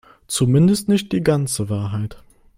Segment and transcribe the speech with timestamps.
[0.25, 2.17] Zumindest nicht die ganze Wahrheit.